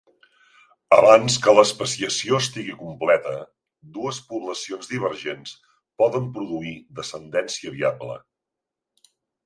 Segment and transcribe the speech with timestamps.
[0.95, 3.35] Abans que l'especiació estigui completa,
[3.99, 5.55] dues poblacions divergents
[6.03, 8.23] poden produir descendència viable.